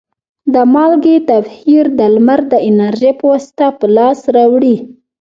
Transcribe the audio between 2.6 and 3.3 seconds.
انرژي په